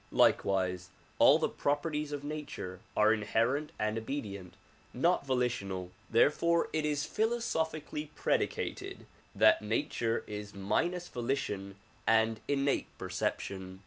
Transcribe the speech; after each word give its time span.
Like 0.11 0.43
wise 0.43 0.89
all 1.19 1.37
the 1.37 1.47
properties 1.47 2.11
of 2.11 2.23
nature 2.23 2.79
are 2.97 3.13
inherent 3.13 3.71
and 3.77 3.99
obedient, 3.99 4.55
not 4.95 5.27
volitional; 5.27 5.91
therefore 6.09 6.69
it 6.73 6.85
is 6.85 7.05
philosophically 7.05 8.09
predicated 8.15 9.05
that 9.35 9.61
nature 9.61 10.23
is 10.25 10.55
minus 10.55 11.07
volition 11.07 11.75
and 12.07 12.39
innate 12.47 12.87
perception. 12.97 13.79